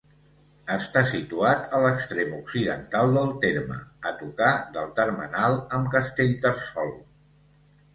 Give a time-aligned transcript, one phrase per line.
[0.75, 3.79] Està situat a l'extrem occidental del terme,
[4.13, 6.97] a tocar del termenal amb Castellterçol.